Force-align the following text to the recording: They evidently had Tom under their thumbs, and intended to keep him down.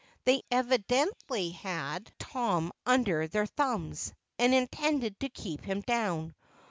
They 0.23 0.41
evidently 0.49 1.49
had 1.51 2.11
Tom 2.17 2.71
under 2.87 3.27
their 3.27 3.45
thumbs, 3.45 4.11
and 4.39 4.51
intended 4.51 5.19
to 5.19 5.29
keep 5.29 5.63
him 5.63 5.81
down. 5.81 6.33